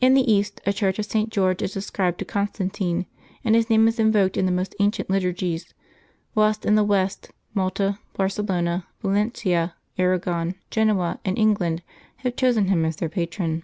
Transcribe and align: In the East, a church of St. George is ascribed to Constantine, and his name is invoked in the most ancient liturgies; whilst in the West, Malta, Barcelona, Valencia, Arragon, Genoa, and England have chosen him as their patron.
In 0.00 0.14
the 0.14 0.28
East, 0.28 0.60
a 0.66 0.72
church 0.72 0.98
of 0.98 1.04
St. 1.04 1.30
George 1.30 1.62
is 1.62 1.76
ascribed 1.76 2.18
to 2.18 2.24
Constantine, 2.24 3.06
and 3.44 3.54
his 3.54 3.70
name 3.70 3.86
is 3.86 4.00
invoked 4.00 4.36
in 4.36 4.44
the 4.44 4.50
most 4.50 4.74
ancient 4.80 5.08
liturgies; 5.08 5.72
whilst 6.34 6.66
in 6.66 6.74
the 6.74 6.82
West, 6.82 7.30
Malta, 7.54 8.00
Barcelona, 8.14 8.88
Valencia, 9.02 9.76
Arragon, 9.96 10.56
Genoa, 10.72 11.20
and 11.24 11.38
England 11.38 11.84
have 12.16 12.34
chosen 12.34 12.64
him 12.66 12.84
as 12.84 12.96
their 12.96 13.08
patron. 13.08 13.62